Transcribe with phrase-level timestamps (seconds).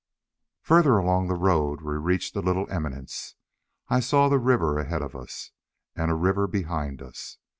[0.63, 3.35] Further along the road we reached a little eminence.
[3.87, 5.51] I saw the river ahead of us,
[5.95, 7.37] and a river behind us.